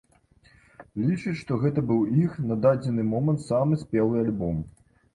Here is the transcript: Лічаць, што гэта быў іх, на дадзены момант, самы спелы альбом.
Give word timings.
Лічаць, 1.01 1.35
што 1.43 1.59
гэта 1.65 1.85
быў 1.93 2.01
іх, 2.23 2.31
на 2.49 2.59
дадзены 2.65 3.09
момант, 3.13 3.49
самы 3.53 3.83
спелы 3.87 4.23
альбом. 4.29 4.57